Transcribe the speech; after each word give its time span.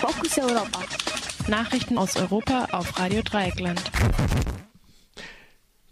Fokus 0.00 0.38
Europa. 0.38 0.82
Nachrichten 1.46 1.98
aus 1.98 2.16
Europa 2.16 2.68
auf 2.72 2.98
Radio 2.98 3.20
Dreieckland. 3.20 3.82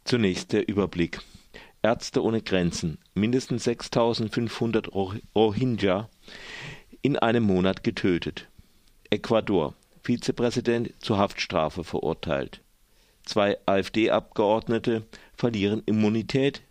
Zunächst 0.04 0.54
der 0.54 0.66
Überblick. 0.66 1.20
Ärzte 1.82 2.24
ohne 2.24 2.40
Grenzen. 2.40 2.96
Mindestens 3.12 3.64
6500 3.64 4.94
Rohingya 4.94 6.08
in 7.02 7.18
einem 7.18 7.42
Monat 7.42 7.84
getötet. 7.84 8.48
Ecuador. 9.10 9.74
Vizepräsident 10.02 10.94
zur 11.00 11.18
Haftstrafe 11.18 11.84
verurteilt. 11.84 12.62
Zwei 13.26 13.58
AfD-Abgeordnete 13.66 15.04
verlieren 15.36 15.82
Immunität. 15.84 16.62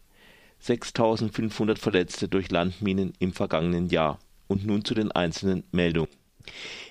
6500 0.58 1.78
Verletzte 1.78 2.28
durch 2.30 2.50
Landminen 2.50 3.14
im 3.20 3.32
vergangenen 3.32 3.90
Jahr. 3.90 4.18
Und 4.48 4.66
nun 4.66 4.84
zu 4.84 4.96
den 4.96 5.12
einzelnen 5.12 5.66
Meldungen. 5.72 6.10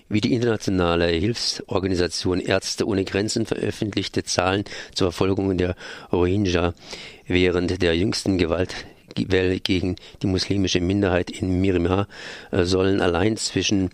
Wie 0.09 0.21
die 0.21 0.35
internationale 0.35 1.07
Hilfsorganisation 1.09 2.39
Ärzte 2.39 2.87
ohne 2.87 3.05
Grenzen 3.05 3.45
veröffentlichte 3.45 4.23
Zahlen 4.23 4.65
zur 4.95 5.11
Verfolgung 5.11 5.59
der 5.59 5.75
Rohingya 6.13 6.75
während 7.27 7.83
der 7.83 7.97
jüngsten 7.97 8.39
Gewaltwelle 8.39 9.59
gegen 9.59 9.97
die 10.23 10.29
muslimische 10.29 10.81
Minderheit 10.81 11.31
in 11.31 11.61
Myanmar 11.61 12.07
äh, 12.53 12.63
sollen 12.63 13.01
allein 13.01 13.37
zwischen 13.37 13.91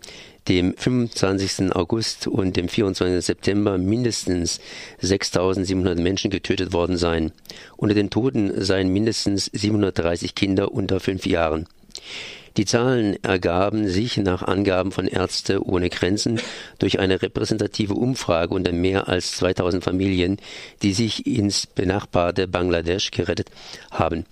dem 0.48 0.74
25. 0.76 1.74
August 1.74 2.26
und 2.26 2.56
dem 2.58 2.68
24. 2.68 3.24
September 3.24 3.78
mindestens 3.78 4.60
6.700 5.00 5.98
Menschen 5.98 6.30
getötet 6.30 6.74
worden 6.74 6.98
sein. 6.98 7.32
Unter 7.78 7.94
den 7.94 8.10
Toten 8.10 8.62
seien 8.62 8.88
mindestens 8.88 9.46
730 9.46 10.34
Kinder 10.34 10.72
unter 10.72 11.00
fünf 11.00 11.24
Jahren. 11.24 11.66
Die 12.56 12.66
Zahlen 12.66 13.22
ergaben 13.24 13.88
sich 13.88 14.18
nach 14.18 14.42
Angaben 14.42 14.92
von 14.92 15.08
Ärzte 15.08 15.64
ohne 15.66 15.88
Grenzen 15.88 16.40
durch 16.78 16.98
eine 16.98 17.22
repräsentative 17.22 17.94
Umfrage 17.94 18.54
unter 18.54 18.72
mehr 18.72 19.08
als 19.08 19.36
2000 19.36 19.82
Familien, 19.82 20.36
die 20.82 20.92
sich 20.92 21.26
ins 21.26 21.66
benachbarte 21.66 22.48
Bangladesch 22.48 23.10
gerettet 23.10 23.50
haben. 23.90 24.26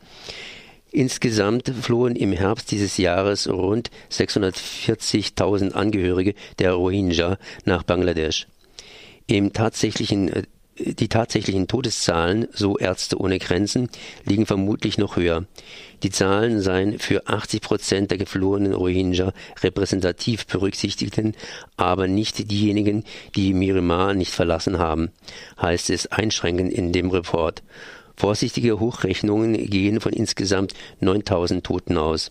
Insgesamt 0.92 1.72
flohen 1.80 2.16
im 2.16 2.32
Herbst 2.32 2.70
dieses 2.72 2.96
Jahres 2.96 3.48
rund 3.48 3.90
640.000 4.10 5.72
Angehörige 5.72 6.34
der 6.58 6.72
Rohingya 6.72 7.38
nach 7.64 7.84
Bangladesch. 7.84 8.48
Im 9.26 9.52
tatsächlichen 9.52 10.28
äh, 10.28 10.42
die 10.84 11.08
tatsächlichen 11.08 11.68
Todeszahlen, 11.68 12.48
so 12.52 12.78
Ärzte 12.78 13.18
ohne 13.18 13.38
Grenzen, 13.38 13.88
liegen 14.24 14.46
vermutlich 14.46 14.98
noch 14.98 15.16
höher. 15.16 15.44
Die 16.02 16.10
Zahlen 16.10 16.60
seien 16.60 16.98
für 16.98 17.26
80 17.26 17.60
Prozent 17.60 18.10
der 18.10 18.18
geflohenen 18.18 18.72
Rohingya 18.72 19.32
repräsentativ 19.62 20.46
berücksichtigten, 20.46 21.34
aber 21.76 22.08
nicht 22.08 22.50
diejenigen, 22.50 23.04
die 23.36 23.52
Myanmar 23.52 24.14
nicht 24.14 24.32
verlassen 24.32 24.78
haben, 24.78 25.10
heißt 25.60 25.90
es 25.90 26.06
einschränkend 26.06 26.72
in 26.72 26.92
dem 26.92 27.10
Report. 27.10 27.62
Vorsichtige 28.16 28.80
Hochrechnungen 28.80 29.54
gehen 29.54 30.00
von 30.00 30.12
insgesamt 30.12 30.74
9000 31.00 31.64
Toten 31.64 31.96
aus. 31.96 32.30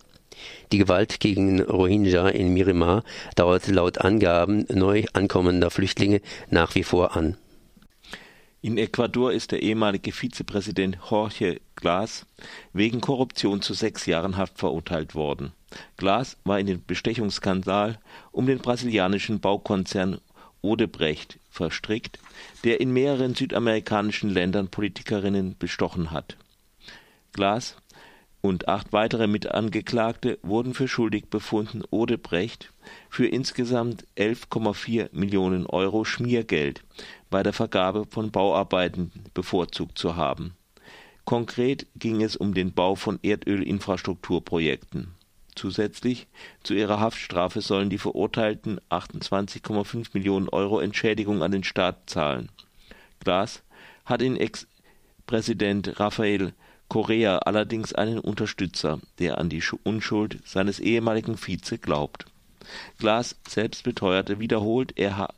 Die 0.72 0.78
Gewalt 0.78 1.20
gegen 1.20 1.60
Rohingya 1.60 2.28
in 2.28 2.52
Myanmar 2.52 3.02
dauert 3.36 3.66
laut 3.68 3.98
Angaben 3.98 4.66
neu 4.72 5.04
ankommender 5.12 5.70
Flüchtlinge 5.70 6.20
nach 6.48 6.74
wie 6.74 6.84
vor 6.84 7.16
an. 7.16 7.36
In 8.62 8.76
Ecuador 8.76 9.32
ist 9.32 9.52
der 9.52 9.62
ehemalige 9.62 10.12
Vizepräsident 10.12 10.98
Jorge 11.10 11.62
Glas 11.76 12.26
wegen 12.74 13.00
Korruption 13.00 13.62
zu 13.62 13.72
sechs 13.72 14.04
Jahren 14.04 14.36
Haft 14.36 14.58
verurteilt 14.58 15.14
worden. 15.14 15.52
Glas 15.96 16.36
war 16.44 16.60
in 16.60 16.66
den 16.66 16.84
Bestechungsskandal 16.84 17.98
um 18.32 18.46
den 18.46 18.58
brasilianischen 18.58 19.40
Baukonzern 19.40 20.20
Odebrecht 20.60 21.38
verstrickt, 21.48 22.18
der 22.62 22.82
in 22.82 22.92
mehreren 22.92 23.34
südamerikanischen 23.34 24.28
Ländern 24.28 24.68
Politikerinnen 24.68 25.56
bestochen 25.58 26.10
hat. 26.10 26.36
Glas 27.32 27.76
und 28.42 28.68
acht 28.68 28.92
weitere 28.92 29.26
Mitangeklagte 29.26 30.38
wurden 30.42 30.74
für 30.74 30.88
schuldig 30.88 31.26
befunden, 31.28 31.82
Odebrecht 31.90 32.72
für 33.08 33.26
insgesamt 33.26 34.06
11,4 34.16 35.10
Millionen 35.12 35.66
Euro 35.66 36.04
Schmiergeld 36.04 36.82
bei 37.28 37.42
der 37.42 37.52
Vergabe 37.52 38.06
von 38.08 38.30
Bauarbeiten 38.30 39.12
bevorzugt 39.34 39.98
zu 39.98 40.16
haben. 40.16 40.54
Konkret 41.24 41.86
ging 41.96 42.22
es 42.22 42.34
um 42.34 42.54
den 42.54 42.72
Bau 42.72 42.94
von 42.94 43.18
Erdölinfrastrukturprojekten. 43.22 45.14
Zusätzlich 45.54 46.26
zu 46.62 46.74
ihrer 46.74 47.00
Haftstrafe 47.00 47.60
sollen 47.60 47.90
die 47.90 47.98
Verurteilten 47.98 48.80
28,5 48.90 50.08
Millionen 50.14 50.48
Euro 50.48 50.80
Entschädigung 50.80 51.42
an 51.42 51.52
den 51.52 51.64
Staat 51.64 52.08
zahlen. 52.08 52.48
Glas 53.20 53.62
hat 54.06 54.22
in 54.22 54.36
Ex-Präsident 54.36 56.00
Rafael 56.00 56.54
Correa 56.90 57.38
allerdings 57.38 57.92
einen 57.92 58.18
Unterstützer, 58.18 58.98
der 59.20 59.38
an 59.38 59.48
die 59.48 59.62
Unschuld 59.84 60.40
seines 60.44 60.80
ehemaligen 60.80 61.36
Vize 61.36 61.78
glaubt. 61.78 62.26
Glas 62.98 63.36
selbst 63.48 63.84
beteuerte 63.84 64.40
wiederholt, 64.40 64.92
er 64.96 65.16
ha 65.16 65.28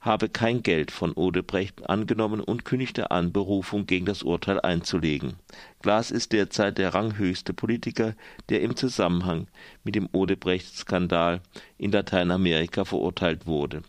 habe 0.00 0.28
kein 0.28 0.62
Geld 0.62 0.90
von 0.90 1.12
Odebrecht 1.12 1.88
angenommen 1.88 2.40
und 2.40 2.64
kündigte 2.64 3.10
an, 3.10 3.32
Berufung 3.32 3.86
gegen 3.86 4.06
das 4.06 4.22
Urteil 4.24 4.60
einzulegen. 4.60 5.34
Glas 5.80 6.10
ist 6.10 6.32
derzeit 6.32 6.78
der 6.78 6.92
ranghöchste 6.92 7.52
Politiker, 7.54 8.14
der 8.48 8.62
im 8.62 8.76
Zusammenhang 8.76 9.46
mit 9.84 9.94
dem 9.94 10.08
Odebrecht-Skandal 10.12 11.40
in 11.78 11.92
Lateinamerika 11.92 12.84
verurteilt 12.84 13.46
wurde. 13.46 13.82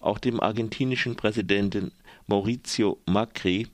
Auch 0.00 0.18
dem 0.18 0.40
argentinischen 0.40 1.16
Präsidenten 1.16 1.92
Mauricio 2.26 2.98
Macri 3.06 3.66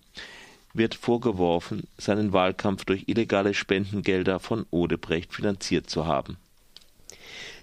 wird 0.78 0.94
vorgeworfen, 0.94 1.86
seinen 1.98 2.32
Wahlkampf 2.32 2.84
durch 2.84 3.04
illegale 3.06 3.54
Spendengelder 3.54 4.40
von 4.40 4.64
Odebrecht 4.70 5.34
finanziert 5.34 5.90
zu 5.90 6.06
haben. 6.06 6.38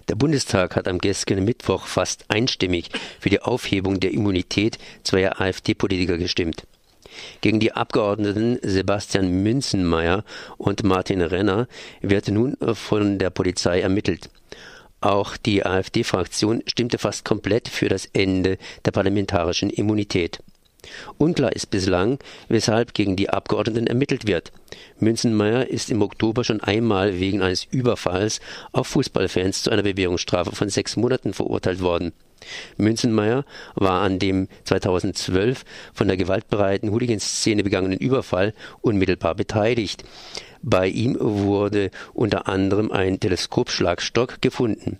Der 0.08 0.14
Bundestag 0.14 0.76
hat 0.76 0.86
am 0.86 0.98
gestrigen 0.98 1.44
Mittwoch 1.44 1.86
fast 1.86 2.26
einstimmig 2.28 2.90
für 3.18 3.30
die 3.30 3.42
Aufhebung 3.42 3.98
der 3.98 4.12
Immunität 4.12 4.78
zweier 5.02 5.40
AfD-Politiker 5.40 6.16
gestimmt. 6.16 6.64
Gegen 7.40 7.58
die 7.58 7.72
Abgeordneten 7.72 8.58
Sebastian 8.62 9.42
Münzenmeier 9.42 10.24
und 10.58 10.84
Martin 10.84 11.22
Renner 11.22 11.66
wird 12.02 12.28
nun 12.28 12.56
von 12.74 13.18
der 13.18 13.30
Polizei 13.30 13.80
ermittelt. 13.80 14.30
Auch 15.00 15.36
die 15.36 15.64
AfD-Fraktion 15.64 16.62
stimmte 16.66 16.98
fast 16.98 17.24
komplett 17.24 17.68
für 17.68 17.88
das 17.88 18.06
Ende 18.12 18.58
der 18.84 18.92
parlamentarischen 18.92 19.70
Immunität. 19.70 20.40
Unklar 21.18 21.52
ist 21.52 21.70
bislang, 21.70 22.18
weshalb 22.48 22.94
gegen 22.94 23.16
die 23.16 23.30
Abgeordneten 23.30 23.86
ermittelt 23.86 24.26
wird. 24.26 24.52
Münzenmeier 24.98 25.68
ist 25.68 25.90
im 25.90 26.02
Oktober 26.02 26.44
schon 26.44 26.60
einmal 26.60 27.18
wegen 27.18 27.42
eines 27.42 27.64
Überfalls 27.64 28.40
auf 28.72 28.88
Fußballfans 28.88 29.62
zu 29.62 29.70
einer 29.70 29.82
Bewährungsstrafe 29.82 30.54
von 30.54 30.68
sechs 30.68 30.96
Monaten 30.96 31.32
verurteilt 31.32 31.80
worden. 31.80 32.12
Münzenmeier 32.76 33.44
war 33.74 34.02
an 34.02 34.18
dem 34.18 34.48
2012 34.64 35.64
von 35.94 36.08
der 36.08 36.16
gewaltbereiten 36.16 36.90
Hooligan-Szene 36.90 37.62
begangenen 37.62 37.98
Überfall 37.98 38.54
unmittelbar 38.82 39.34
beteiligt. 39.34 40.04
Bei 40.62 40.86
ihm 40.86 41.16
wurde 41.18 41.90
unter 42.12 42.48
anderem 42.48 42.90
ein 42.90 43.20
Teleskopschlagstock 43.20 44.42
gefunden. 44.42 44.98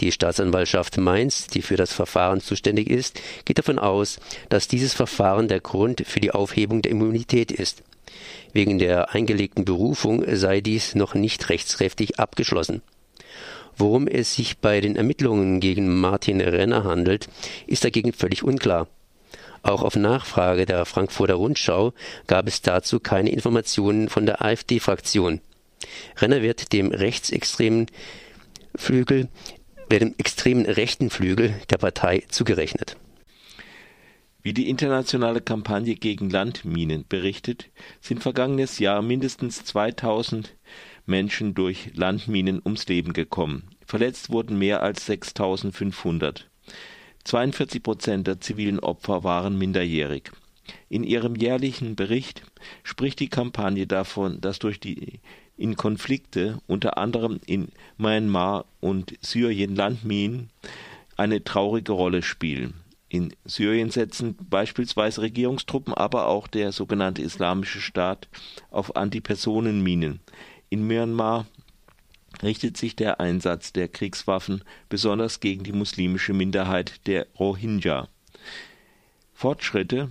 Die 0.00 0.12
Staatsanwaltschaft 0.12 0.98
Mainz, 0.98 1.46
die 1.46 1.62
für 1.62 1.76
das 1.76 1.92
Verfahren 1.92 2.40
zuständig 2.40 2.90
ist, 2.90 3.20
geht 3.44 3.58
davon 3.58 3.78
aus, 3.78 4.18
dass 4.48 4.68
dieses 4.68 4.92
Verfahren 4.92 5.48
der 5.48 5.60
Grund 5.60 6.02
für 6.06 6.20
die 6.20 6.32
Aufhebung 6.32 6.82
der 6.82 6.92
Immunität 6.92 7.52
ist. 7.52 7.82
Wegen 8.52 8.78
der 8.78 9.14
eingelegten 9.14 9.64
Berufung 9.64 10.24
sei 10.34 10.60
dies 10.60 10.94
noch 10.94 11.14
nicht 11.14 11.48
rechtskräftig 11.48 12.18
abgeschlossen. 12.18 12.82
Worum 13.76 14.06
es 14.06 14.34
sich 14.34 14.58
bei 14.58 14.80
den 14.80 14.96
Ermittlungen 14.96 15.60
gegen 15.60 16.00
Martin 16.00 16.40
Renner 16.40 16.84
handelt, 16.84 17.28
ist 17.66 17.84
dagegen 17.84 18.12
völlig 18.12 18.42
unklar. 18.42 18.86
Auch 19.62 19.82
auf 19.82 19.96
Nachfrage 19.96 20.66
der 20.66 20.84
Frankfurter 20.84 21.34
Rundschau 21.34 21.92
gab 22.26 22.46
es 22.46 22.62
dazu 22.62 23.00
keine 23.00 23.30
Informationen 23.30 24.08
von 24.08 24.26
der 24.26 24.44
AfD-Fraktion. 24.44 25.40
Renner 26.18 26.42
wird 26.42 26.72
dem 26.72 26.92
rechtsextremen 26.92 27.86
Flügel 28.76 29.28
der 29.90 30.00
dem 30.00 30.14
extremen 30.18 30.66
rechten 30.66 31.10
Flügel 31.10 31.54
der 31.70 31.76
Partei 31.76 32.24
zugerechnet. 32.28 32.96
Wie 34.42 34.52
die 34.52 34.68
internationale 34.68 35.40
Kampagne 35.40 35.94
gegen 35.94 36.28
Landminen 36.30 37.04
berichtet, 37.08 37.70
sind 38.00 38.22
vergangenes 38.22 38.78
Jahr 38.78 39.02
mindestens 39.02 39.64
2000 39.64 40.54
Menschen 41.06 41.54
durch 41.54 41.90
Landminen 41.94 42.60
ums 42.64 42.86
Leben 42.88 43.12
gekommen. 43.12 43.70
Verletzt 43.86 44.30
wurden 44.30 44.58
mehr 44.58 44.82
als 44.82 45.06
6500. 45.06 46.50
42 47.24 47.82
Prozent 47.82 48.26
der 48.26 48.40
zivilen 48.40 48.80
Opfer 48.80 49.24
waren 49.24 49.56
minderjährig. 49.56 50.30
In 50.88 51.04
ihrem 51.04 51.36
jährlichen 51.36 51.94
Bericht 51.94 52.42
spricht 52.82 53.20
die 53.20 53.28
Kampagne 53.28 53.86
davon, 53.86 54.40
dass 54.40 54.58
durch 54.58 54.80
die 54.80 55.20
in 55.56 55.76
Konflikte, 55.76 56.58
unter 56.66 56.98
anderem 56.98 57.40
in 57.46 57.68
Myanmar 57.96 58.64
und 58.80 59.14
Syrien 59.20 59.76
Landminen 59.76 60.50
eine 61.16 61.44
traurige 61.44 61.92
Rolle 61.92 62.22
spielen. 62.22 62.74
In 63.08 63.32
Syrien 63.44 63.90
setzen 63.90 64.36
beispielsweise 64.50 65.22
Regierungstruppen, 65.22 65.94
aber 65.94 66.26
auch 66.26 66.48
der 66.48 66.72
sogenannte 66.72 67.22
Islamische 67.22 67.80
Staat 67.80 68.28
auf 68.70 68.96
Antipersonenminen. 68.96 70.20
In 70.68 70.86
Myanmar 70.86 71.46
richtet 72.42 72.76
sich 72.76 72.96
der 72.96 73.20
Einsatz 73.20 73.72
der 73.72 73.86
Kriegswaffen 73.86 74.64
besonders 74.88 75.38
gegen 75.38 75.62
die 75.62 75.72
muslimische 75.72 76.32
Minderheit 76.32 77.06
der 77.06 77.28
Rohingya. 77.38 78.08
Fortschritte 79.34 80.08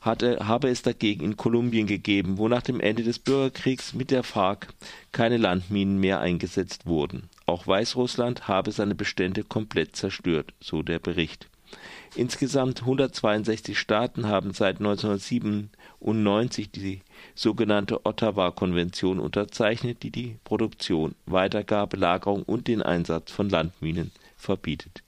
hatte, 0.00 0.46
habe 0.46 0.68
es 0.68 0.82
dagegen 0.82 1.24
in 1.24 1.36
Kolumbien 1.36 1.86
gegeben, 1.86 2.38
wo 2.38 2.48
nach 2.48 2.62
dem 2.62 2.80
Ende 2.80 3.02
des 3.02 3.18
Bürgerkriegs 3.18 3.92
mit 3.92 4.10
der 4.10 4.22
FARC 4.22 4.68
keine 5.12 5.36
Landminen 5.36 5.98
mehr 5.98 6.20
eingesetzt 6.20 6.86
wurden. 6.86 7.28
Auch 7.46 7.66
Weißrussland 7.66 8.48
habe 8.48 8.72
seine 8.72 8.94
Bestände 8.94 9.42
komplett 9.44 9.96
zerstört, 9.96 10.54
so 10.60 10.82
der 10.82 10.98
Bericht. 10.98 11.48
Insgesamt 12.16 12.80
162 12.80 13.78
Staaten 13.78 14.26
haben 14.26 14.52
seit 14.54 14.78
1997 14.78 16.70
die 16.70 17.02
sogenannte 17.34 18.04
Ottawa-Konvention 18.06 19.20
unterzeichnet, 19.20 20.02
die 20.02 20.10
die 20.10 20.36
Produktion, 20.42 21.14
Weitergabe, 21.26 21.96
Lagerung 21.96 22.42
und 22.42 22.66
den 22.66 22.82
Einsatz 22.82 23.30
von 23.30 23.48
Landminen 23.48 24.10
verbietet 24.36 25.02